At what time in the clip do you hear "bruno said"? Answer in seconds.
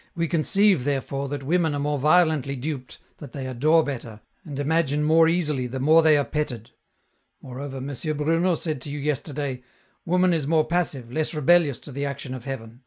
8.14-8.82